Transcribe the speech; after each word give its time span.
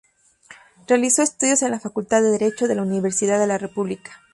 Realizó 0.87 1.21
estudios 1.21 1.61
en 1.61 1.69
la 1.69 1.79
Facultad 1.79 2.23
de 2.23 2.31
Derecho 2.31 2.67
de 2.67 2.73
la 2.73 2.81
Universidad 2.81 3.37
de 3.39 3.45
la 3.45 3.59
República. 3.59 4.11